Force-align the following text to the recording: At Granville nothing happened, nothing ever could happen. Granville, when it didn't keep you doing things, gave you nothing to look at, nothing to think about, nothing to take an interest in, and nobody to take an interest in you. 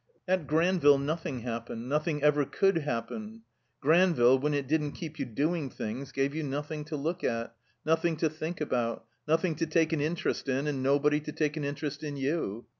At 0.27 0.47
Granville 0.47 0.97
nothing 0.97 1.41
happened, 1.41 1.87
nothing 1.87 2.23
ever 2.23 2.43
could 2.43 2.79
happen. 2.79 3.43
Granville, 3.81 4.39
when 4.39 4.55
it 4.55 4.65
didn't 4.67 4.93
keep 4.93 5.19
you 5.19 5.25
doing 5.25 5.69
things, 5.69 6.11
gave 6.11 6.33
you 6.33 6.41
nothing 6.41 6.83
to 6.85 6.95
look 6.95 7.23
at, 7.23 7.53
nothing 7.85 8.17
to 8.17 8.27
think 8.27 8.59
about, 8.61 9.05
nothing 9.27 9.53
to 9.57 9.67
take 9.67 9.93
an 9.93 10.01
interest 10.01 10.49
in, 10.49 10.65
and 10.65 10.81
nobody 10.81 11.19
to 11.19 11.31
take 11.31 11.55
an 11.55 11.63
interest 11.63 12.01
in 12.03 12.17
you. 12.17 12.65